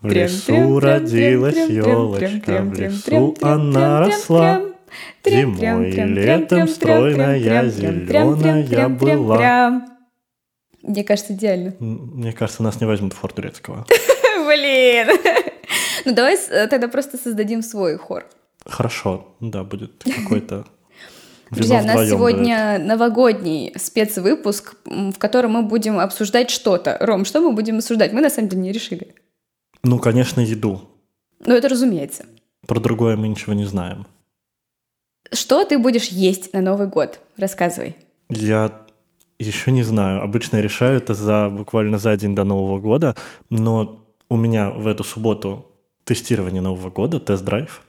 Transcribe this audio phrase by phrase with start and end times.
[0.00, 4.62] В лесу родилась елочка, в лесу она росла.
[5.24, 9.82] Зимой и летом стройная, зеленая была.
[10.82, 11.74] Мне кажется, идеально.
[11.80, 13.86] Мне кажется, нас не возьмут в хор турецкого.
[14.46, 15.08] Блин.
[16.04, 16.38] Ну давай
[16.70, 18.24] тогда просто создадим свой хор.
[18.64, 20.64] Хорошо, да, будет какой-то
[21.50, 22.88] Друзья, у нас сегодня дует.
[22.88, 26.96] новогодний спецвыпуск, в котором мы будем обсуждать что-то.
[27.00, 28.12] Ром, что мы будем обсуждать?
[28.12, 29.14] Мы на самом деле не решили.
[29.82, 30.82] Ну, конечно, еду.
[31.44, 32.26] Ну, это разумеется.
[32.66, 34.06] Про другое мы ничего не знаем.
[35.32, 37.20] Что ты будешь есть на Новый год?
[37.36, 37.96] Рассказывай.
[38.30, 38.86] Я
[39.38, 40.22] еще не знаю.
[40.22, 43.14] Обычно я решаю это за буквально за день до Нового года,
[43.50, 45.66] но у меня в эту субботу
[46.04, 47.82] тестирование Нового года, тест-драйв.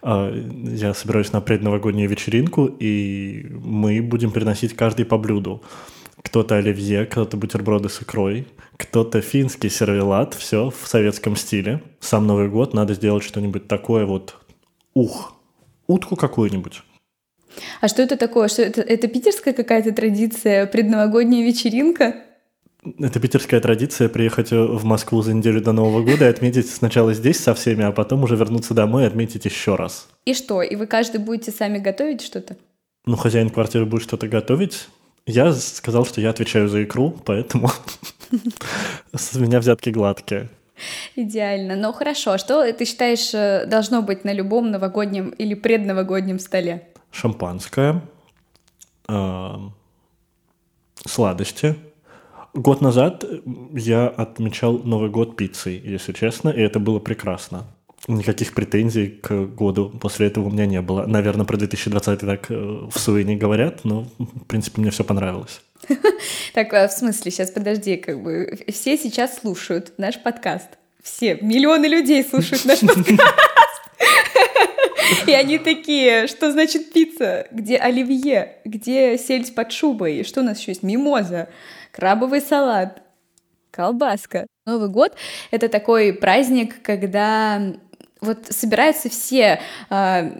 [0.00, 5.60] А, я собираюсь на предновогоднюю вечеринку, и мы будем приносить каждый по блюду.
[6.22, 8.46] Кто-то оливье, кто-то бутерброды с икрой,
[8.76, 11.82] кто-то финский сервелат, все в советском стиле.
[12.00, 14.36] Сам Новый год надо сделать что-нибудь такое вот,
[14.94, 15.34] ух,
[15.86, 16.82] утку какую-нибудь.
[17.80, 18.48] А что это такое?
[18.48, 22.16] Что это, это питерская какая-то традиция, предновогодняя вечеринка?
[22.98, 27.38] Это питерская традиция приехать в Москву за неделю до Нового года и отметить сначала здесь
[27.38, 30.08] со всеми, а потом уже вернуться домой и отметить еще раз.
[30.26, 30.60] И что?
[30.62, 32.56] И вы каждый будете сами готовить что-то?
[33.06, 34.88] Ну, хозяин квартиры будет что-то готовить.
[35.26, 37.70] Я сказал, что я отвечаю за икру, поэтому
[39.14, 40.50] с меня взятки гладкие.
[41.16, 41.76] Идеально.
[41.76, 46.88] Ну хорошо, что ты считаешь э, должно быть на любом новогоднем или предновогоднем столе?
[47.10, 48.02] Шампанское,
[49.08, 49.54] э,
[51.06, 51.76] сладости,
[52.54, 53.24] Год назад
[53.72, 57.64] я отмечал Новый год пиццей, если честно, и это было прекрасно.
[58.06, 61.06] Никаких претензий к году после этого у меня не было.
[61.06, 65.60] Наверное, про 2020 так э, в суе не говорят, но, в принципе, мне все понравилось.
[66.54, 70.68] Так, а в смысле, сейчас подожди, как бы все сейчас слушают наш подкаст.
[71.02, 73.20] Все, миллионы людей слушают наш подкаст.
[75.26, 77.46] И они такие, что значит пицца?
[77.50, 78.58] Где оливье?
[78.64, 80.22] Где сельдь под шубой?
[80.24, 80.82] Что у нас еще есть?
[80.82, 81.48] Мимоза
[81.94, 83.02] крабовый салат,
[83.70, 84.46] колбаска.
[84.66, 85.14] Новый год—
[85.50, 87.74] это такой праздник, когда
[88.24, 90.30] вот собираются все, э,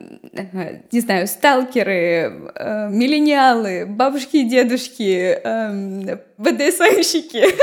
[0.91, 7.45] не знаю, сталкеры, э, миллениалы, бабушки и дедушки, э, БДСМщики.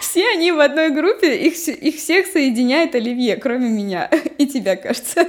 [0.00, 5.28] Все они в одной группе, их, их всех соединяет Оливье, кроме меня и тебя, кажется.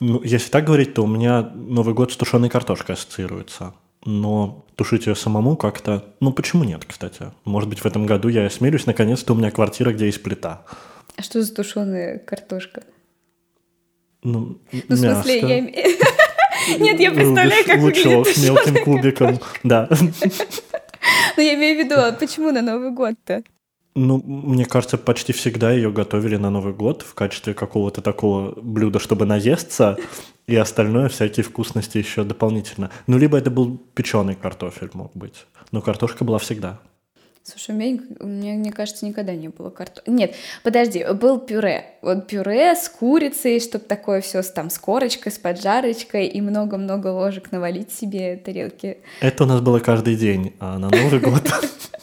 [0.00, 3.74] Ну, если так говорить, то у меня Новый год с тушеной картошкой ассоциируется
[4.06, 6.04] но тушить ее самому как-то...
[6.20, 7.32] Ну, почему нет, кстати?
[7.44, 10.62] Может быть, в этом году я осмелюсь, наконец-то у меня квартира, где есть плита.
[11.16, 12.82] А что за тушеная картошка?
[14.22, 15.60] Ну, ну в смысле, я...
[16.78, 19.88] Нет, я представляю, как выглядит с мелким кубиком, да.
[21.36, 23.42] Ну, я имею в виду, а почему на Новый год-то?
[23.94, 28.98] Ну, мне кажется, почти всегда ее готовили на Новый год в качестве какого-то такого блюда,
[28.98, 29.96] чтобы наесться,
[30.46, 32.90] и остальное, всякие вкусности еще дополнительно.
[33.06, 35.46] Ну, либо это был печеный картофель, мог быть.
[35.72, 36.78] Но картошка была всегда.
[37.48, 40.10] Слушай, у меня, у меня мне кажется, никогда не было картошки.
[40.10, 40.34] Нет,
[40.64, 41.84] подожди, был пюре.
[42.02, 47.52] Вот пюре с курицей, чтобы такое все там с корочкой, с поджарочкой и много-много ложек
[47.52, 48.98] навалить себе тарелки.
[49.20, 51.48] Это у нас было каждый день, а на Новый год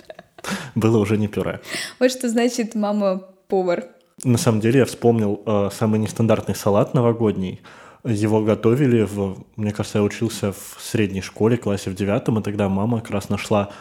[0.76, 1.60] было уже не пюре.
[2.00, 3.88] Вот что значит мама-повар.
[4.24, 7.60] На самом деле я вспомнил э, самый нестандартный салат новогодний.
[8.06, 12.70] Его готовили, в, мне кажется, я учился в средней школе, классе в девятом, и тогда
[12.70, 13.72] мама как раз нашла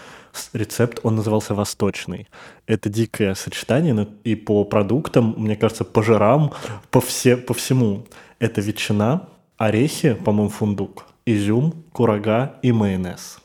[0.53, 2.29] рецепт, он назывался «Восточный».
[2.67, 6.53] Это дикое сочетание, и по продуктам, мне кажется, по жирам,
[6.91, 8.07] по, все, по всему.
[8.39, 13.39] Это ветчина, орехи, по-моему, фундук, изюм, курага и майонез.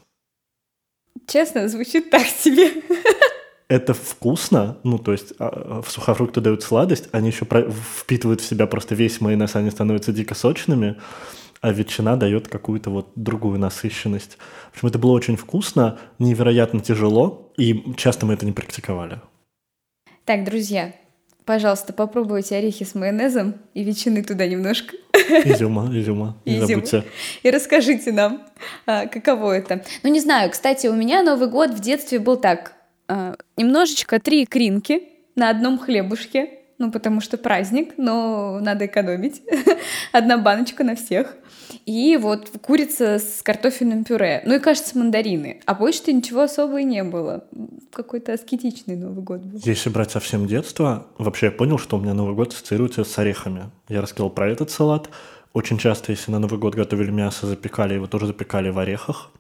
[1.28, 2.72] Честно, звучит так себе.
[3.70, 7.46] Это вкусно, ну, то есть а, в сухофрукты дают сладость, они еще
[8.00, 10.96] впитывают в себя просто весь майонез, они становятся дико сочными,
[11.62, 14.38] а ветчина дает какую-то вот другую насыщенность.
[14.72, 19.20] В общем, это было очень вкусно, невероятно тяжело, и часто мы это не практиковали.
[20.26, 20.94] Так, друзья,
[21.46, 24.96] пожалуйста, попробуйте орехи с майонезом и ветчины туда немножко.
[25.46, 26.68] Изюма, изюма, не Изюм.
[26.68, 27.04] забудьте.
[27.44, 28.46] И расскажите нам,
[28.86, 29.84] а, каково это.
[30.04, 32.74] Ну, не знаю, кстати, у меня Новый год в детстве был так.
[33.08, 35.04] А, немножечко три икринки
[35.36, 39.42] на одном хлебушке, ну, потому что праздник, но надо экономить.
[40.12, 41.36] Одна баночка на всех.
[41.86, 44.44] И вот курица с картофельным пюре.
[44.46, 45.62] Ну и, кажется, мандарины.
[45.66, 47.46] А больше-то ничего особого и не было.
[47.92, 49.60] Какой-то аскетичный Новый год был.
[49.64, 53.72] Если брать совсем детство, вообще я понял, что у меня Новый год ассоциируется с орехами.
[53.90, 55.10] Я рассказал про этот салат.
[55.54, 59.32] Очень часто, если на Новый год готовили мясо, запекали, его тоже запекали в орехах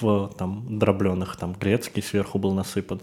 [0.00, 3.00] в там дробленых, там грецкий сверху был насыпан.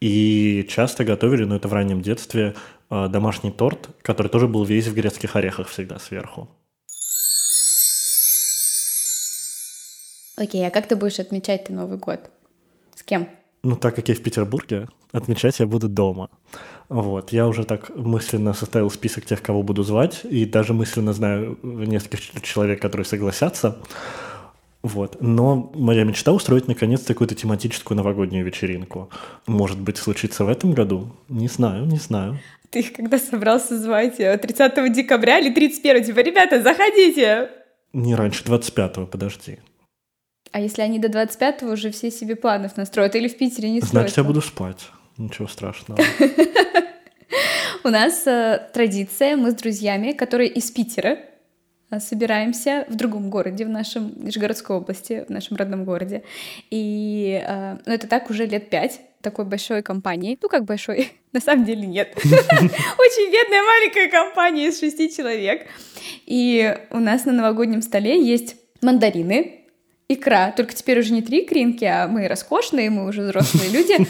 [0.00, 2.54] И часто готовили, но это в раннем детстве,
[3.08, 6.48] домашний торт, который тоже был весь в грецких орехах всегда сверху.
[10.36, 12.30] Окей, а как ты будешь отмечать ты Новый год?
[12.94, 13.28] С кем?
[13.62, 16.28] Ну, так как я в Петербурге, отмечать я буду дома.
[16.88, 21.58] Вот, я уже так мысленно составил список тех, кого буду звать, и даже мысленно знаю
[21.62, 23.78] нескольких человек, которые согласятся.
[24.84, 25.16] Вот.
[25.22, 29.08] Но моя мечта устроить наконец-то какую-то тематическую новогоднюю вечеринку.
[29.46, 31.10] Может быть, случится в этом году?
[31.30, 32.38] Не знаю, не знаю.
[32.68, 34.18] Ты их когда собрался звать?
[34.18, 36.04] 30 э, декабря или 31?
[36.04, 37.48] Типа, ребята, заходите!
[37.94, 39.58] Не раньше 25-го, подожди.
[40.52, 43.16] А если они до 25-го уже все себе планов настроят?
[43.16, 44.08] Или в Питере не строят?
[44.08, 44.90] Значит, я буду спать.
[45.16, 45.98] Ничего страшного.
[47.84, 51.20] У нас э, традиция, мы с друзьями, которые из Питера,
[52.00, 56.22] собираемся в другом городе, в нашем Нижегородской области, в нашем родном городе.
[56.70, 60.38] И э, ну, это так уже лет пять такой большой компании.
[60.40, 62.12] Ну, как большой, на самом деле нет.
[62.16, 65.66] Очень бедная маленькая компания из шести человек.
[66.26, 69.60] И у нас на новогоднем столе есть мандарины,
[70.08, 70.52] икра.
[70.52, 73.96] Только теперь уже не три икринки, а мы роскошные, мы уже взрослые люди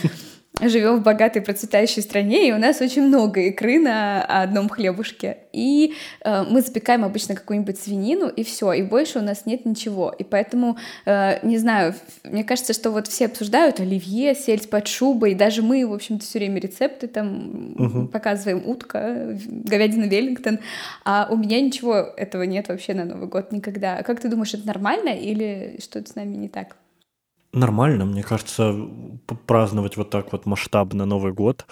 [0.68, 5.38] живем в богатой процветающей стране, и у нас очень много икры на одном хлебушке.
[5.52, 5.94] И
[6.24, 10.14] э, мы запекаем обычно какую-нибудь свинину, и все, и больше у нас нет ничего.
[10.18, 10.76] И поэтому,
[11.06, 11.94] э, не знаю,
[12.24, 16.38] мне кажется, что вот все обсуждают оливье, сельдь под шубой, даже мы, в общем-то, все
[16.38, 18.08] время рецепты там угу.
[18.08, 20.58] показываем утка, говядина Веллингтон,
[21.04, 24.02] а у меня ничего этого нет вообще на Новый год никогда.
[24.02, 26.76] Как ты думаешь, это нормально или что-то с нами не так?
[27.54, 28.74] Нормально, мне кажется,
[29.46, 31.66] праздновать вот так вот масштабно Новый год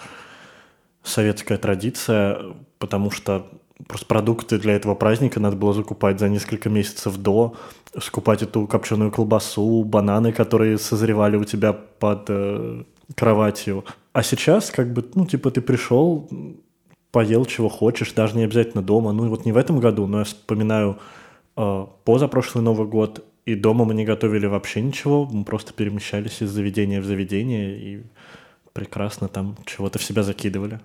[1.03, 2.39] советская традиция,
[2.79, 3.45] потому что
[3.85, 7.55] просто продукты для этого праздника надо было закупать за несколько месяцев до,
[7.99, 12.83] скупать эту копченую колбасу, бананы, которые созревали у тебя под э,
[13.15, 13.83] кроватью.
[14.13, 16.29] А сейчас как бы, ну, типа ты пришел,
[17.11, 19.11] поел чего хочешь, даже не обязательно дома.
[19.11, 20.97] Ну, вот не в этом году, но я вспоминаю
[21.57, 26.49] э, позапрошлый Новый год и дома мы не готовили вообще ничего, мы просто перемещались из
[26.49, 28.03] заведения в заведение и
[28.71, 30.79] прекрасно там чего-то в себя закидывали.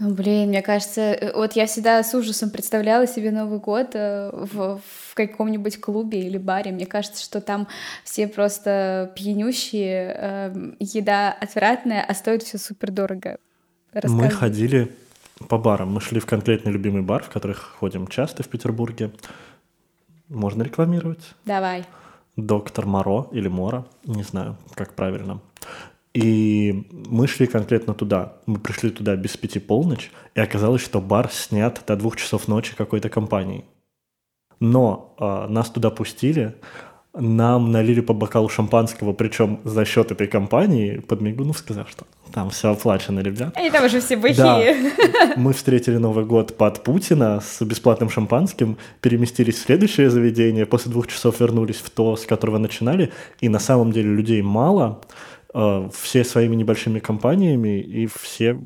[0.00, 4.30] Ну, блин, мне кажется, э, вот я всегда с ужасом представляла себе Новый год э,
[4.32, 6.72] в, в каком-нибудь клубе или баре.
[6.72, 7.68] Мне кажется, что там
[8.02, 13.38] все просто пьянющие, э, еда отвратная, а стоит все супер дорого.
[14.02, 14.90] Мы ходили
[15.48, 15.92] по барам.
[15.92, 19.12] Мы шли в конкретный любимый бар, в который ходим часто в Петербурге.
[20.28, 21.34] Можно рекламировать?
[21.44, 21.84] Давай
[22.36, 25.40] доктор Моро или Мора, не знаю, как правильно.
[26.12, 28.34] И мы шли конкретно туда.
[28.46, 32.76] Мы пришли туда без пяти полночь, и оказалось, что бар снят до двух часов ночи
[32.76, 33.64] какой-то компанией.
[34.60, 36.54] Но э, нас туда пустили,
[37.14, 42.72] нам налили по бокалу шампанского, причем за счет этой компании, подмигнув, сказав, что там все
[42.72, 43.56] оплачено, ребят.
[43.56, 44.36] Они там уже все бухие.
[44.36, 45.34] Да.
[45.36, 51.06] Мы встретили Новый год под Путина с бесплатным шампанским, переместились в следующее заведение, после двух
[51.06, 55.00] часов вернулись в то, с которого начинали, и на самом деле людей мало,
[55.54, 58.58] э, все своими небольшими компаниями, и все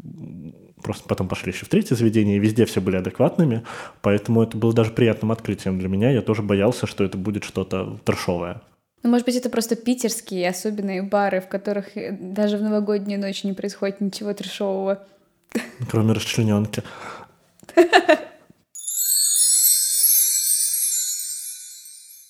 [0.83, 3.65] просто потом пошли еще в третье заведение, и везде все были адекватными,
[4.03, 6.11] поэтому это было даже приятным открытием для меня.
[6.11, 8.61] Я тоже боялся, что это будет что-то трешовое.
[9.03, 13.53] Ну, может быть, это просто питерские особенные бары, в которых даже в новогоднюю ночь не
[13.53, 15.07] происходит ничего трешового.
[15.91, 16.83] Кроме расчлененки.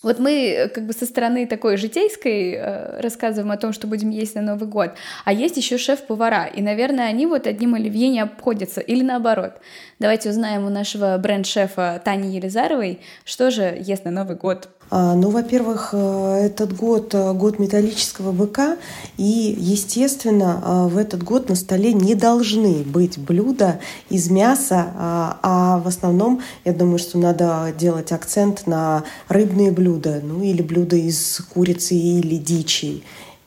[0.09, 4.09] Вот мы э, как бы со стороны такой житейской э, рассказываем о том, что будем
[4.09, 4.93] есть на Новый год,
[5.27, 9.53] а есть еще шеф-повара, и, наверное, они вот одним оливье не обходятся, или наоборот.
[9.99, 15.29] Давайте узнаем у нашего бренд-шефа Тани Елизаровой, что же ест на Новый год а, ну,
[15.29, 18.79] во-первых, э, этот год э,– год металлического быка,
[19.19, 25.39] и, естественно, э, в этот год на столе не должны быть блюда из мяса, а,
[25.43, 30.97] а в основном, я думаю, что надо делать акцент на рыбные блюда, ну, или блюда
[30.97, 33.03] из курицы или дичи,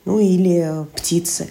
[0.05, 1.49] ну, или птицы.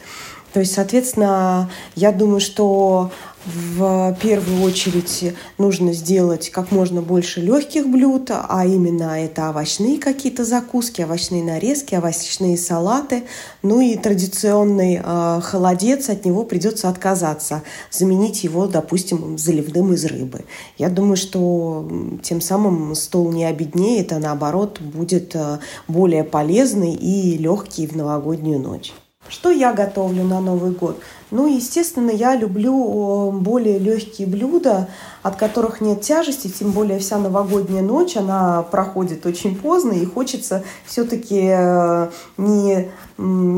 [0.52, 3.11] То есть, соответственно, я думаю, что
[3.47, 10.45] в первую очередь нужно сделать как можно больше легких блюд, а именно это овощные какие-то
[10.45, 13.25] закуски, овощные нарезки, овощные салаты.
[13.63, 20.45] Ну и традиционный э, холодец, от него придется отказаться, заменить его, допустим, заливным из рыбы.
[20.77, 21.89] Я думаю, что
[22.23, 28.61] тем самым стол не обеднеет, а наоборот будет э, более полезный и легкий в новогоднюю
[28.61, 28.93] ночь.
[29.29, 31.01] Что я готовлю на Новый год?
[31.31, 34.89] Ну, естественно, я люблю более легкие блюда,
[35.23, 40.65] от которых нет тяжести, тем более вся новогодняя ночь, она проходит очень поздно, и хочется
[40.87, 42.91] все-таки э, не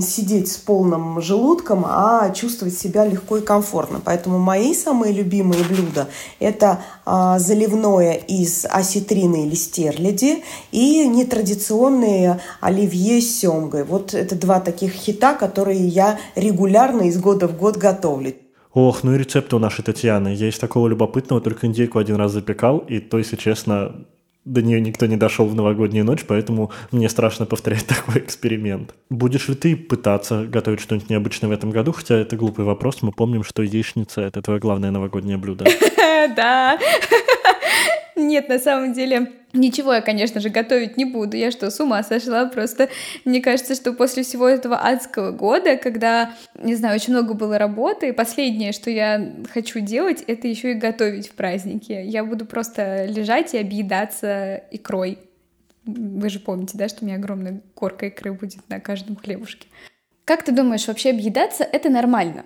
[0.00, 4.00] сидеть с полным желудком, а чувствовать себя легко и комфортно.
[4.04, 6.08] Поэтому мои самые любимые блюда–
[6.40, 13.84] это а, заливное из осетрины или стерляди и нетрадиционные оливье с семгой.
[13.84, 18.34] Вот это два таких хита, которые я регулярно из года в год готовлю.
[18.74, 20.34] Ох, ну и рецепты у нашей Татьяны.
[20.34, 24.06] Я из такого любопытного только индейку один раз запекал, и то, если честно,
[24.44, 28.94] до нее никто не дошел в новогоднюю ночь, поэтому мне страшно повторять такой эксперимент.
[29.10, 31.92] Будешь ли ты пытаться готовить что-нибудь необычное в этом году?
[31.92, 33.02] Хотя это глупый вопрос.
[33.02, 35.66] Мы помним, что яичница— это твое главное новогоднее блюдо.
[36.36, 36.78] Да.
[38.16, 41.36] Нет, на самом деле, ничего я, конечно же, готовить не буду.
[41.36, 42.46] Я что, с ума сошла?
[42.46, 42.88] Просто
[43.24, 48.12] мне кажется, что после всего этого адского года, когда, не знаю, очень много было работы,
[48.12, 51.92] последнее, что я хочу делать, это еще и готовить в праздники.
[51.92, 55.18] Я буду просто лежать и объедаться икрой.
[55.84, 59.66] Вы же помните, да, что у меня огромная корка икры будет на каждом хлебушке.
[60.24, 62.44] Как ты думаешь, вообще объедаться— это нормально?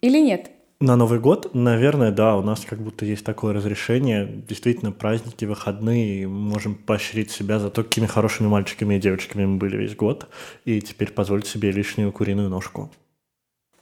[0.00, 0.50] Или нет?
[0.82, 4.26] На Новый год, наверное, да, у нас как будто есть такое разрешение.
[4.48, 9.76] Действительно, праздники, выходные, можем поощрить себя за то, какими хорошими мальчиками и девочками мы были
[9.76, 10.26] весь год.
[10.64, 12.90] И теперь позволить себе лишнюю куриную ножку.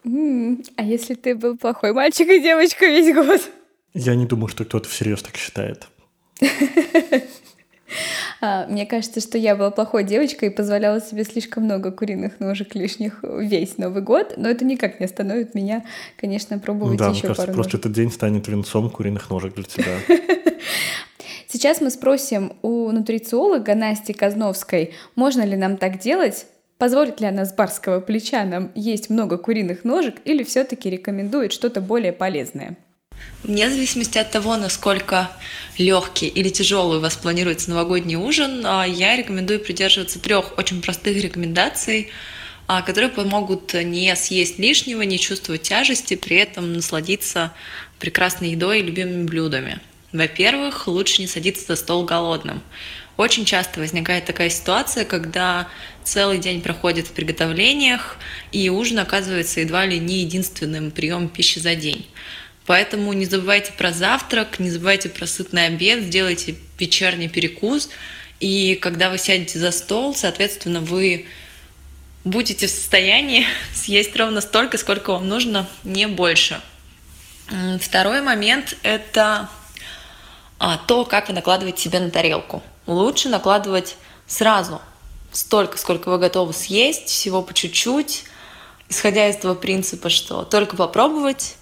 [0.04, 3.40] Mm, а если ты был плохой мальчик и девочка весь год?
[3.95, 5.88] Я не думаю, что кто-то всерьез так считает.
[8.40, 12.75] А, мне кажется, что я была плохой девочкой и позволяла себе слишком много куриных ножек
[12.75, 15.85] лишних весь Новый год, но это никак не остановит меня,
[16.16, 17.80] конечно, пробовать да, еще мне кажется, пару просто ножек.
[17.80, 19.97] этот день станет венцом куриных ножек для тебя.
[21.49, 26.47] Сейчас мы спросим у нутрициолога Насти Казновской, можно ли нам так делать,
[26.78, 31.82] Позволит ли она с барского плеча нам есть много куриных ножек или все-таки рекомендует что-то
[31.82, 32.78] более полезное?
[33.42, 35.30] Вне зависимости от того, насколько
[35.78, 41.16] легкий или тяжелый у вас планируется новогодний ужин, а, я рекомендую придерживаться трех очень простых
[41.22, 42.10] рекомендаций,
[42.66, 47.52] а, которые помогут не съесть лишнего, не чувствовать тяжести, при этом насладиться
[47.98, 49.80] прекрасной едой и любимыми блюдами.
[50.12, 52.62] Во-первых, лучше не садиться за стол голодным.
[53.16, 55.68] Очень часто возникает такая ситуация, когда
[56.04, 58.16] целый день проходит в приготовлениях,
[58.50, 62.06] и ужин оказывается едва ли не единственным приемом пищи за день.
[62.66, 67.88] Поэтому не забывайте про завтрак, не забывайте про сытный обед, сделайте вечерний перекус.
[68.38, 71.26] И когда вы сядете за стол, соответственно, вы
[72.24, 76.60] будете в состоянии съесть ровно столько, сколько вам нужно, не больше.
[77.80, 79.48] Второй момент– это
[80.58, 82.62] а, то, как вы накладываете себе на тарелку.
[82.86, 84.80] Лучше накладывать сразу
[85.32, 88.24] столько, сколько вы готовы съесть, всего по чуть-чуть,
[88.88, 91.56] исходя из того принципа, что только попробовать,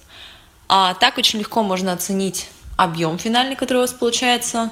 [0.68, 4.70] а так очень легко можно оценить объем финальный, который у вас получается,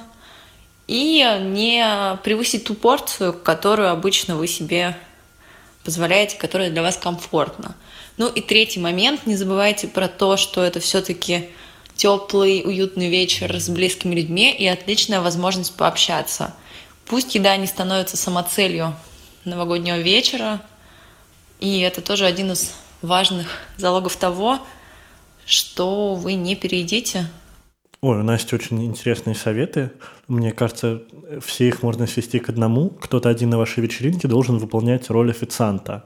[0.87, 4.97] и не превысить ту порцию, которую обычно вы себе
[5.83, 7.75] позволяете, которая для вас комфортна.
[8.17, 11.49] Ну и третий момент, не забывайте про то, что это все-таки
[11.95, 16.53] теплый, уютный вечер с близкими людьми и отличная возможность пообщаться.
[17.05, 18.95] Пусть еда не становится самоцелью
[19.45, 20.61] новогоднего вечера,
[21.59, 24.59] и это тоже один из важных залогов того,
[25.47, 27.25] что вы не переедите.
[28.01, 29.91] Ой, у Насти очень интересные советы.
[30.27, 31.01] Мне кажется,
[31.41, 32.89] все их можно свести к одному.
[32.89, 36.05] Кто-то один на вашей вечеринке должен выполнять роль официанта.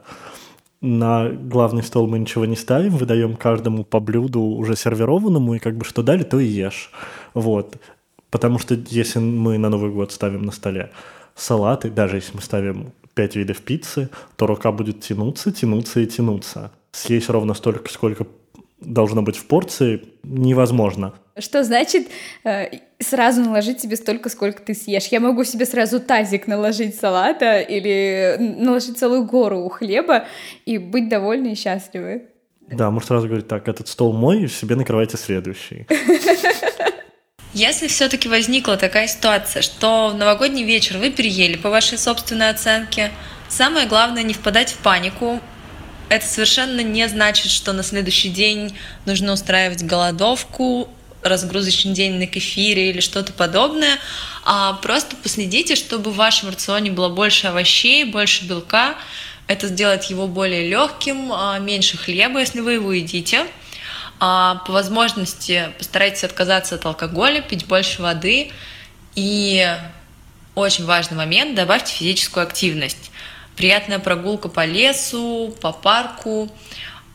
[0.80, 5.76] На главный стол мы ничего не ставим, выдаем каждому по блюду уже сервированному, и как
[5.76, 6.90] бы что дали, то и ешь.
[7.34, 7.76] Вот.
[8.30, 10.90] Потому что если мы на Новый год ставим на столе
[11.34, 16.70] салаты, даже если мы ставим пять видов пиццы, то рука будет тянуться, тянуться и тянуться.
[16.92, 18.26] Съесть ровно столько, сколько
[18.84, 21.14] должно быть в порции, невозможно.
[21.38, 22.08] Что значит
[22.44, 22.66] э,
[22.98, 25.06] сразу наложить себе столько, сколько ты съешь?
[25.06, 30.26] Я могу себе сразу тазик наложить салата или наложить целую гору хлеба
[30.66, 32.24] и быть довольной и счастливой.
[32.70, 35.86] Да, может сразу говорить так, этот стол мой, себе накрывайте следующий.
[37.54, 43.10] Если все-таки возникла такая ситуация, что в новогодний вечер вы переели по вашей собственной оценке,
[43.48, 45.38] самое главное не впадать в панику,
[46.12, 48.76] это совершенно не значит, что на следующий день
[49.06, 50.90] нужно устраивать голодовку,
[51.22, 53.98] разгрузочный день на кефире или что-то подобное,
[54.44, 58.96] а просто последите, чтобы в вашем рационе было больше овощей, больше белка.
[59.46, 63.46] Это сделает его более легким, а, меньше хлеба, если вы его едите.
[64.20, 68.50] А, по возможности постарайтесь отказаться от алкоголя, пить больше воды.
[69.14, 69.66] И
[70.54, 73.10] очень важный момент, добавьте физическую активность
[73.56, 76.48] приятная прогулка по лесу, по парку,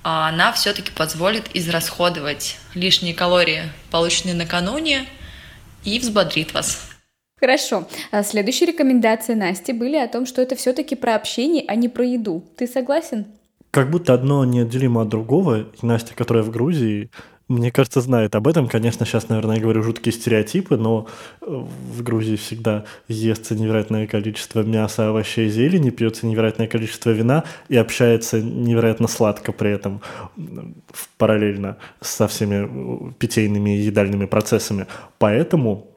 [0.03, 5.05] а она все-таки позволит израсходовать лишние калории, полученные накануне,
[5.83, 6.89] и взбодрит вас.
[7.39, 7.87] Хорошо.
[8.11, 12.03] А следующие рекомендации Насти были о том, что это все-таки про общение, а не про
[12.05, 12.43] еду.
[12.57, 13.27] Ты согласен?
[13.69, 15.67] Как будто одно неотделимо от другого.
[15.81, 17.11] И Настя, которая в Грузии,
[17.47, 18.67] мне кажется, знает об этом.
[18.67, 21.07] Конечно, сейчас, наверное, я говорю жуткие стереотипы, но
[21.41, 27.77] э, в Грузии всегда естся невероятное количество мяса, овощей, зелени, пьется невероятное количество вина и
[27.77, 30.01] общается невероятно сладко при этом
[31.17, 34.87] параллельно со всеми э, питейными и едальными процессами.
[35.17, 35.96] Поэтому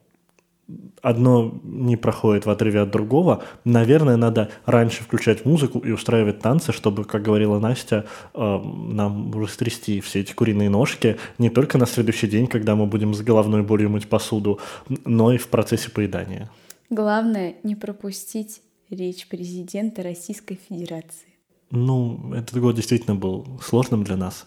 [1.03, 3.43] одно не проходит в отрыве от другого.
[3.65, 10.01] Наверное, надо раньше включать музыку и устраивать танцы, чтобы, как говорила Настя, э, нам растрясти
[10.01, 13.91] все эти куриные ножки не только на следующий день, когда мы будем с головной болью
[13.91, 14.61] мыть посуду,
[15.05, 16.51] но и в процессе поедания.
[16.91, 21.29] Главное не пропустить речь президента Российской Федерации.
[21.71, 24.45] Ну, этот год действительно был сложным для нас.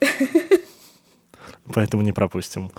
[1.74, 2.70] Поэтому не пропустим.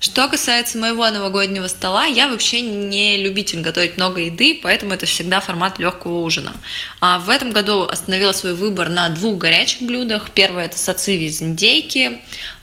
[0.00, 5.40] Что касается моего новогоднего стола, я вообще не любитель готовить много еды, поэтому это всегда
[5.40, 6.52] формат легкого ужина.
[7.00, 10.30] А в этом году остановила свой выбор на двух горячих блюдах.
[10.30, 12.20] Первое это сациви из индейки,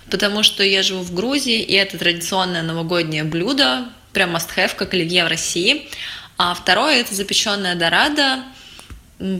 [0.09, 5.25] потому что я живу в Грузии, и это традиционное новогоднее блюдо, прям must-have, как оливье
[5.25, 5.89] в России.
[6.37, 8.43] А второе это запеченная дорадо,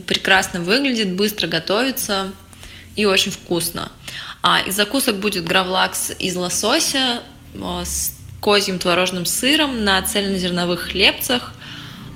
[0.06, 2.30] прекрасно выглядит, быстро готовится
[2.94, 3.90] и очень вкусно.
[4.42, 7.22] А из закусок будет гравлакс из лосося,
[7.84, 11.52] с козьим творожным сыром на цельнозерновых хлебцах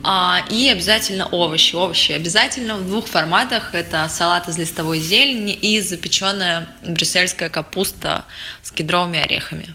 [0.02, 1.74] а, и обязательно овощи.
[1.74, 3.74] Овощи обязательно в двух форматах.
[3.74, 8.24] Это салат из листовой зелени и запеченная брюссельская капуста
[8.62, 9.74] с кедровыми орехами.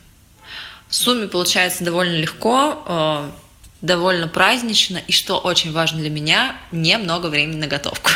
[0.87, 3.29] В сумме получается довольно легко, э,
[3.81, 8.11] довольно празднично и, что очень важно для меня, немного времени на готовку.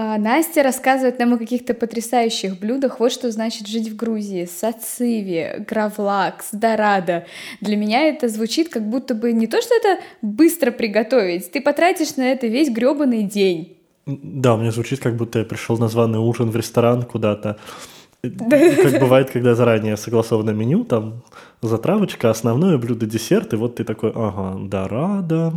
[0.00, 3.00] А, Настя рассказывает нам о каких-то потрясающих блюдах.
[3.00, 4.44] Вот что значит жить в Грузии.
[4.44, 7.26] Сациви, гравлакс, дорадо.
[7.60, 11.50] Для меня это звучит как будто бы не то, что это быстро приготовить.
[11.50, 13.76] Ты потратишь на это весь гребаный день.
[14.06, 17.56] Да, мне звучит, как будто я пришел на званый ужин в ресторан куда-то.
[18.22, 21.22] Как бывает, когда заранее согласовано меню, там
[21.62, 25.52] затравочка, основное блюдо, десерт, и вот ты такой, ага, дорадо,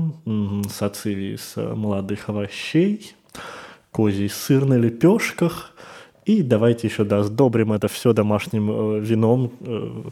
[0.70, 3.16] сациви из молодых овощей,
[3.92, 5.74] козий сыр на лепешках.
[6.26, 10.04] И давайте еще да, сдобрим это все домашним э, вином, э,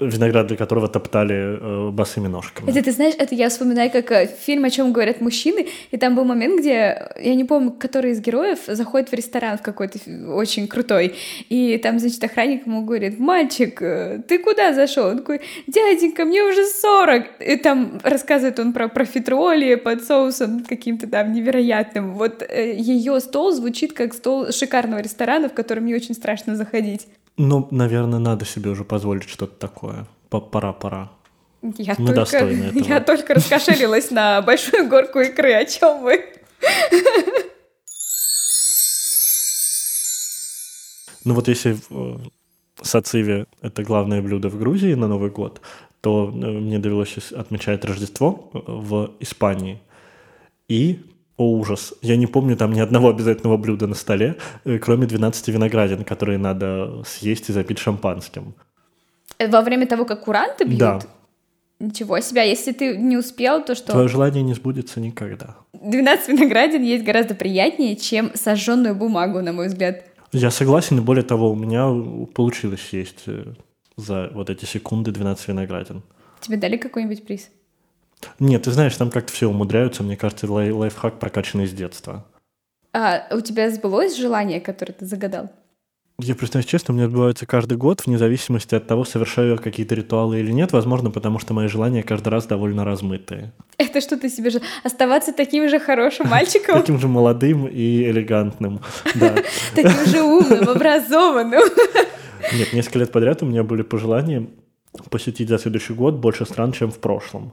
[0.00, 2.70] виноград для которого топтали э, босыми ножками.
[2.70, 6.14] Это ты знаешь, это я вспоминаю как э, фильм «О чем говорят мужчины», и там
[6.14, 9.98] был момент, где, я не помню, который из героев заходит в ресторан в какой-то
[10.32, 11.14] очень крутой,
[11.48, 15.08] и там, значит, охранник ему говорит, мальчик, э, ты куда зашел?
[15.08, 17.24] Он такой, дяденька, мне уже 40.
[17.40, 22.14] И там рассказывает он про профитроли под соусом каким-то там невероятным.
[22.14, 27.06] Вот э, ее стол звучит как стол шикарного ресторана, в который мне очень страшно заходить.
[27.36, 30.06] Ну, наверное, надо себе уже позволить что-то такое.
[30.30, 31.10] Пора-пора.
[31.62, 32.84] Я Мы только, достойны этого.
[32.84, 35.52] Я только раскошелилась на большую горку икры.
[35.54, 36.24] О чем вы?
[41.24, 42.18] Ну вот если э,
[42.80, 45.60] сациви— это главное блюдо в Грузии на Новый год,
[46.00, 49.80] то э, мне довелось отмечать Рождество э, в Испании.
[50.68, 51.00] И
[51.36, 51.94] о, ужас.
[52.02, 56.38] Я не помню там ни одного обязательного блюда на столе, э, кроме 12 виноградин, которые
[56.38, 58.54] надо съесть и запить шампанским.
[59.38, 60.78] Э, во время того, как куранты бьют?
[60.78, 61.00] Да.
[61.78, 63.92] Ничего себе, а если ты не успел, то что?
[63.92, 65.56] Твое желание не сбудется никогда.
[65.74, 70.04] 12 виноградин есть гораздо приятнее, чем сожженную бумагу, на мой взгляд.
[70.32, 71.86] Я согласен, и более того, у меня
[72.34, 73.52] получилось съесть э,
[73.96, 76.02] за вот эти секунды 12 виноградин.
[76.40, 77.50] Тебе дали какой-нибудь приз?
[78.38, 80.02] Нет, ты знаешь, там как-то все умудряются.
[80.02, 82.24] Мне кажется, лай- лайфхак прокачанный с детства.
[82.92, 85.50] А у тебя сбылось желание, которое ты загадал?
[86.18, 89.94] Я признаюсь честно, у меня отбываются каждый год, вне зависимости от того, совершаю я какие-то
[89.94, 90.72] ритуалы или нет.
[90.72, 93.52] Возможно, потому что мои желания каждый раз довольно размытые.
[93.76, 94.62] Это что ты себе же...
[94.82, 96.76] Оставаться таким же хорошим мальчиком?
[96.80, 98.80] Таким же молодым и элегантным,
[99.14, 99.34] да.
[99.74, 101.62] Таким же умным, образованным.
[102.54, 104.46] Нет, несколько лет подряд у меня были пожелания
[105.10, 107.52] посетить за следующий год больше стран, чем в прошлом.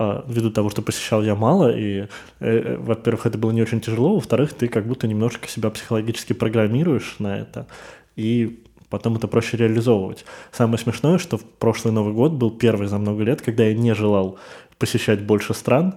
[0.00, 2.06] А, ввиду того, что посещал я мало, и, э,
[2.38, 7.16] э, во-первых, это было не очень тяжело, во-вторых, ты как будто немножко себя психологически программируешь
[7.18, 7.66] на это,
[8.14, 10.24] и потом это проще реализовывать.
[10.52, 13.92] Самое смешное, что в прошлый Новый год был первый за много лет, когда я не
[13.92, 14.38] желал
[14.78, 15.94] посещать больше стран,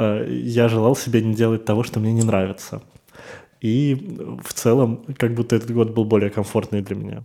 [0.00, 2.82] э, я желал себе не делать того, что мне не нравится.
[3.60, 3.94] И
[4.42, 7.22] в целом, как будто этот год был более комфортный для меня.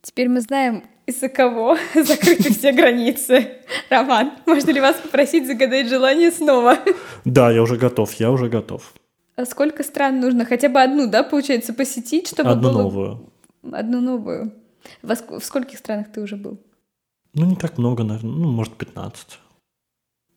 [0.00, 3.48] Теперь мы знаем, из-за кого закрыты все границы.
[3.90, 6.78] Роман, можно ли вас попросить загадать желание снова?
[7.24, 8.92] Да, я уже готов, я уже готов.
[9.36, 10.44] А сколько стран нужно?
[10.44, 12.82] Хотя бы одну, да, получается, посетить, чтобы Одну было...
[12.82, 13.30] новую.
[13.72, 14.52] Одну новую.
[15.02, 16.58] Во ск- В скольких странах ты уже был?
[17.34, 18.32] Ну, не так много, наверное.
[18.32, 19.38] Ну, может, 15.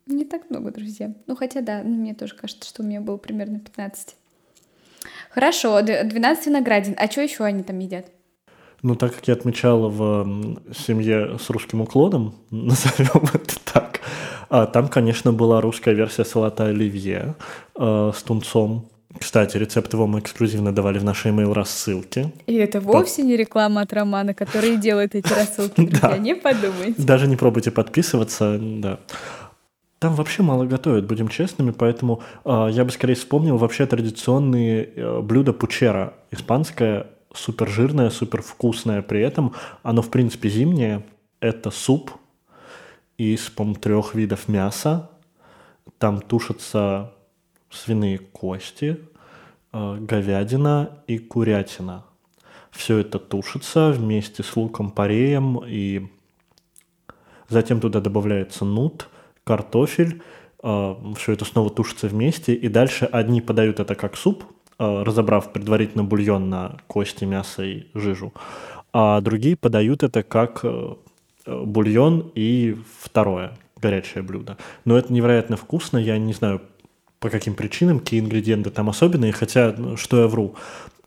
[0.08, 1.14] Не так много, друзья.
[1.28, 4.16] Ну, хотя да, ну, мне тоже кажется, что у меня было примерно 15.
[5.32, 6.96] Хорошо, д- 12 виноградин.
[6.98, 8.06] А что еще они там едят?
[8.84, 14.02] Ну, так как я отмечала в семье с русским уклоном, назовем это так,
[14.50, 17.36] а, там, конечно, была русская версия салата оливье
[17.76, 18.90] э, с тунцом.
[19.18, 22.32] Кстати, рецепт его мы эксклюзивно давали в нашей email рассылке.
[22.48, 26.96] И это вовсе не реклама от Романа, который делает эти рассылки, друзья, не подумайте.
[27.02, 29.00] Даже не пробуйте подписываться, да.
[30.00, 35.22] Там вообще мало готовят, будем честными, поэтому э, я бы скорее вспомнил вообще традиционные э,
[35.22, 36.14] блюда пучера.
[36.32, 39.02] Испанское, супер жирное, супер вкусное.
[39.02, 41.06] При этом оно, в принципе, зимнее.
[41.40, 42.12] Это суп
[43.18, 45.10] из, по трех видов мяса.
[45.98, 47.14] Там тушатся
[47.70, 49.00] свиные кости,
[49.74, 52.06] э, говядина и курятина.
[52.72, 56.10] Все это тушится вместе с луком-пореем и
[57.52, 59.10] Затем туда добавляется нут,
[59.44, 60.22] картофель,
[60.62, 66.04] все это снова тушится вместе, и дальше одни подают это как суп, э, разобрав предварительно
[66.04, 68.34] бульон на кости, мясо и жижу,
[68.94, 70.96] а другие подают это как э,
[71.46, 74.58] э, бульон и второе горячее блюдо.
[74.86, 76.62] Но это невероятно вкусно, я не знаю
[77.20, 80.56] по каким причинам, какие ингредиенты там особенные, хотя, ну, что я вру,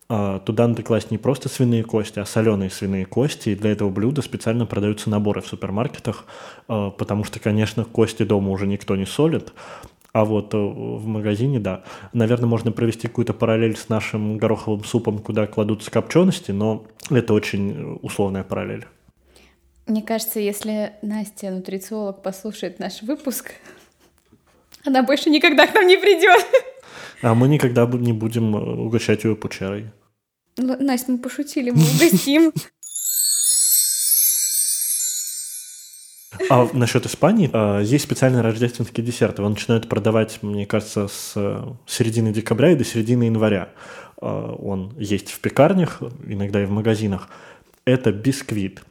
[0.06, 3.48] Туда надо класть не просто свиные кости, а соленые свиные кости.
[3.48, 6.26] И для этого блюда специально продаются наборы в супермаркетах,
[6.66, 9.54] потому что, конечно, кости дома уже никто не солит.
[10.14, 11.82] А вот э, в магазине, да.
[12.12, 17.98] Наверное, можно провести какую-то параллель с нашим гороховым супом, куда кладутся копчености, но это очень
[18.00, 18.86] условная параллель.
[19.88, 23.54] Мне кажется, если Настя, нутрициолог, послушает наш выпуск,
[24.84, 26.46] она больше никогда к нам не придет.
[27.20, 29.90] А мы никогда не будем э, угощать ее пучерой.
[30.56, 32.52] Ну, Настя, мы пошутили, мы угостим.
[36.50, 39.42] А насчет Испании, а, есть специальные рождественские десерты.
[39.42, 43.68] Его начинают продавать, мне кажется, с э, середины декабря и до середины января.
[44.20, 47.28] А, Он есть в пекарнях, иногда и в магазинах.
[47.84, 48.82] Это бисквит.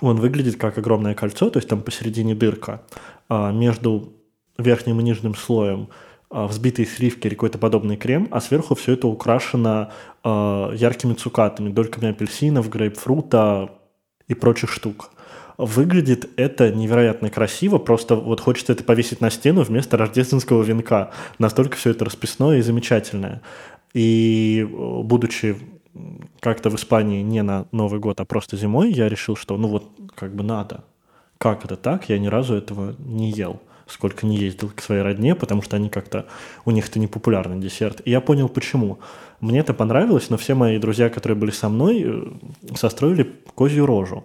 [0.00, 2.82] Он выглядит как огромное кольцо, то есть там посередине дырка.
[3.28, 4.12] А Между
[4.58, 5.88] верхним и нижним слоем
[6.30, 9.90] взбитые сливки или какой-то подобный крем, а сверху все это украшено
[10.22, 13.70] яркими цукатами, дольками апельсинов, грейпфрута
[14.28, 15.10] и прочих штук.
[15.60, 21.10] Выглядит это невероятно красиво, просто вот хочется это повесить на стену вместо рождественского венка.
[21.38, 23.42] Настолько все это расписное и замечательное.
[23.92, 25.58] И э, будучи
[26.40, 29.90] как-то в Испании не на Новый год, а просто зимой, я решил, что ну вот
[30.14, 30.84] как бы надо.
[31.36, 32.08] Как это так?
[32.08, 35.88] Я ни разу этого не ел сколько не ездил к своей родне, потому что они
[35.88, 36.26] как-то,
[36.64, 38.00] у них это не популярный десерт.
[38.04, 39.00] И я понял, почему.
[39.40, 43.22] Мне это понравилось, но все мои друзья, которые были со мной, э, состроили
[43.54, 44.24] козью рожу.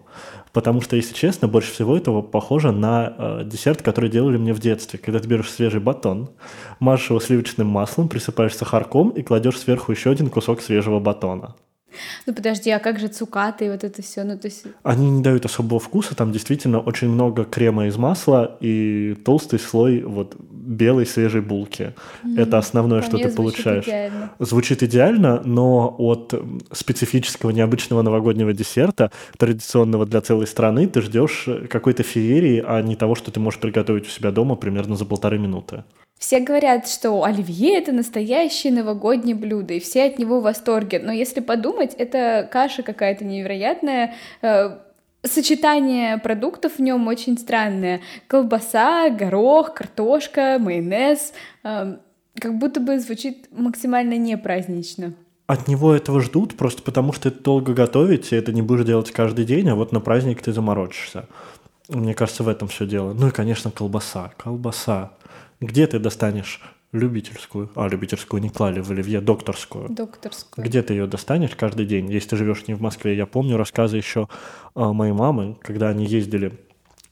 [0.52, 4.60] Потому что, если честно, больше всего этого похоже на э, десерт, который делали мне в
[4.60, 5.00] детстве.
[5.00, 6.30] Когда ты берешь свежий батон,
[6.80, 11.56] мажешь его сливочным маслом, присыпаешь сахарком и кладешь сверху еще один кусок свежего батона.
[12.26, 14.24] Ну подожди, а как же цукаты и вот это все?
[14.24, 18.58] Ну то есть Они не дают особого вкуса, там действительно очень много крема из масла
[18.60, 21.94] и толстый слой вот белой свежей булки.
[22.38, 23.86] Это основное, что ты звучит получаешь.
[23.86, 24.32] идеально.
[24.40, 26.34] Звучит идеально, но от
[26.72, 32.96] специфического необычного новогоднего десерта, традиционного для целой страны, ты ждешь э, какой-то феерии, а не
[32.96, 35.84] того, что ты можешь приготовить у себя дома примерно за полторы минуты.
[36.18, 41.00] Все говорят, что оливье— это настоящее новогоднее блюдо, и все от него в восторге.
[41.00, 44.78] Но если подумать, это каша какая-то невероятная, э,
[45.26, 48.02] сочетание продуктов в нем очень странное.
[48.28, 51.34] Колбаса, горох, картошка, майонез.
[51.64, 51.98] э,
[52.40, 55.14] как будто бы звучит максимально непразднично.
[55.48, 59.12] От него этого ждут просто потому, что это долго готовить, и это не будешь делать
[59.12, 61.28] каждый день, а вот на праздник ты заморочишься.
[61.88, 63.14] Мне кажется, в этом все дело.
[63.14, 64.32] Ну и, конечно, колбаса.
[64.38, 65.12] Колбаса.
[65.62, 66.62] Где ты достанешь
[66.96, 67.70] любительскую?
[67.76, 69.90] А, любительскую не клали в оливье, докторскую.
[69.90, 70.66] Докторскую.
[70.66, 73.16] Где ты ее достанешь каждый день, если ты живешь не в Москве?
[73.16, 74.28] Я помню рассказы еще
[74.74, 76.54] а, моей мамы, когда они ездили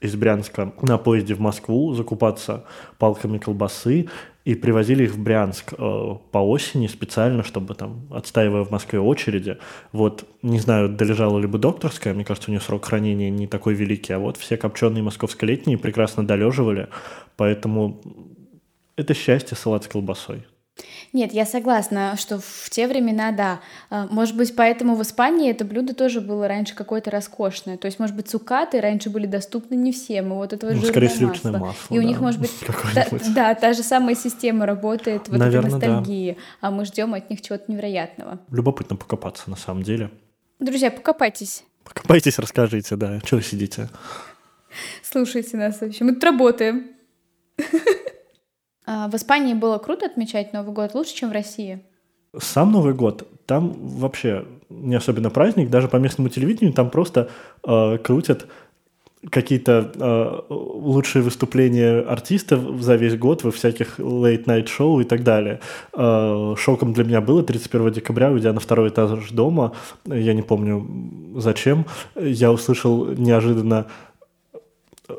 [0.03, 2.65] из Брянска на поезде в Москву закупаться
[2.97, 4.09] палками колбасы
[4.43, 9.57] и привозили их в Брянск э, по осени специально, чтобы там, отстаивая в Москве очереди,
[9.93, 13.73] вот, не знаю, долежала ли бы докторская, мне кажется, у нее срок хранения не такой
[13.73, 16.89] великий, а вот все копченые московско-летние прекрасно долеживали,
[17.37, 18.01] поэтому
[18.95, 20.45] это счастье салат с колбасой.
[21.11, 23.59] Нет, я согласна, что в те времена, да.
[23.91, 27.77] А, может быть, поэтому в Испании это блюдо тоже было раньше какое-то роскошное.
[27.77, 31.09] То есть, может быть, цукаты раньше были доступны не всем, и вот этого ну, скорее
[31.09, 31.67] сливочное масло.
[31.67, 31.93] масло.
[31.93, 32.03] И да.
[32.03, 32.51] у них, может быть,
[32.95, 36.67] та, да, та же самая система работает, вот Наверное, этой ностальгии, да.
[36.67, 38.39] а мы ждем от них чего-то невероятного.
[38.49, 40.09] Любопытно покопаться, на самом деле.
[40.59, 41.63] Друзья, покопайтесь.
[41.83, 43.19] Покопайтесь, расскажите, да.
[43.29, 43.89] Вы сидите?
[45.03, 46.03] Слушайте нас вообще.
[46.03, 46.87] Мы тут работаем.
[48.85, 51.81] А, в Испании было круто отмечать Новый год, лучше, чем в России.
[52.37, 57.29] Сам Новый год, там вообще не особенно праздник, даже по местному телевидению там просто
[57.63, 58.47] э, крутят
[59.29, 65.61] какие-то э, лучшие выступления артистов за весь год во всяких late-night шоу и так далее.
[65.93, 69.73] Э, шоком для меня было 31 декабря, уйдя на второй этаж дома,
[70.05, 70.85] я не помню
[71.39, 73.87] зачем, я услышал неожиданно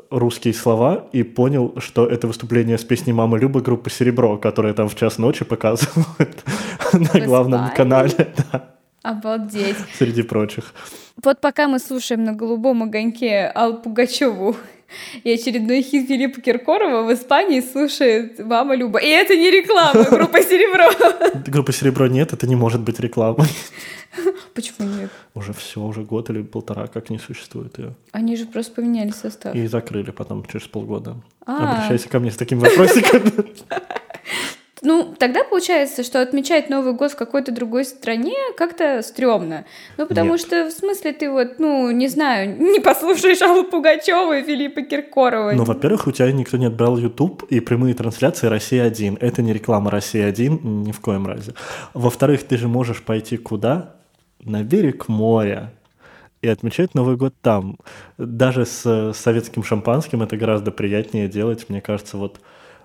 [0.09, 4.89] русские слова и понял, что это выступление с песней «Мама Люба» группы «Серебро», которая там
[4.89, 6.43] в час ночи показывают
[6.93, 8.33] на главном канале.
[9.03, 9.77] Обалдеть.
[9.97, 10.73] Среди прочих.
[11.23, 14.55] Вот пока мы слушаем на голубом огоньке Ал Пугачеву
[15.23, 18.99] и очередной хит Филиппа Киркорова в Испании слушает «Мама Люба».
[18.99, 20.89] И это не реклама группа «Серебро».
[21.47, 23.47] Группа «Серебро» нет, это не может быть рекламой.
[24.55, 25.11] Почему нет?
[25.33, 27.93] Уже все, уже год или полтора, как не существует ее.
[28.13, 29.53] Они же просто поменяли состав.
[29.53, 31.17] И закрыли потом через полгода.
[31.45, 31.73] А.
[31.73, 33.21] Обращайся ко мне с таким вопросиком.
[34.81, 39.65] Ну, тогда получается, что отмечать Новый год в какой-то другой стране как-то стрёмно.
[39.97, 40.41] Ну, потому Нет.
[40.41, 45.53] что, в смысле, ты вот, ну, не знаю, не послушаешь Аллу Пугачеву и Филиппа Киркорова.
[45.53, 49.17] Ну, во-первых, у тебя никто не отбрал YouTube и прямые трансляции «Россия-1».
[49.21, 51.55] Это не реклама «Россия-1» ни в коем разе.
[51.95, 53.95] Во-вторых, ты же можешь пойти куда?
[54.45, 55.73] На берег моря
[56.43, 57.77] и отмечать Новый год там.
[58.19, 62.39] Даже с советским шампанским это гораздо приятнее делать, мне кажется, вот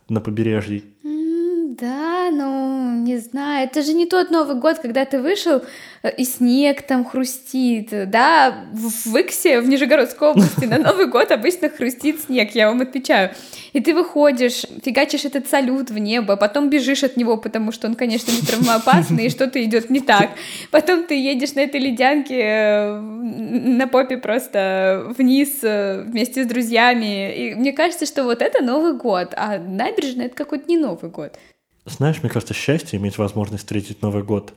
[0.08, 0.82] на побережье.
[1.04, 5.62] Да, ну, не знаю, это же не тот Новый год, когда ты вышел,
[6.02, 12.22] и снег там хрустит, да, в Иксе, в Нижегородской области на Новый год обычно хрустит
[12.22, 13.32] снег, я вам отвечаю.
[13.74, 17.96] И ты выходишь, фигачишь этот салют в небо, потом бежишь от него, потому что он,
[17.96, 20.30] конечно, не травмоопасный, и что-то идет не так.
[20.70, 27.34] Потом ты едешь на этой ледянке э, на попе просто вниз э, вместе с друзьями.
[27.34, 31.36] И мне кажется, что вот это Новый год, а набережная— это какой-то не Новый год.
[31.84, 34.54] Знаешь, мне кажется, счастье иметь возможность встретить Новый год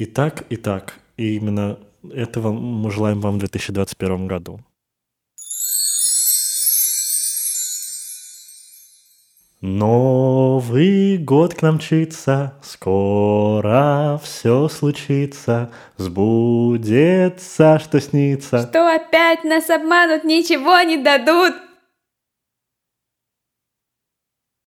[0.00, 0.94] и так, и так.
[1.18, 1.78] И именно
[2.10, 4.60] этого мы желаем вам в 2021 году.
[9.60, 18.62] Новый год к нам мчится, скоро все случится, сбудется, что снится.
[18.62, 21.52] Что опять нас обманут, ничего не дадут.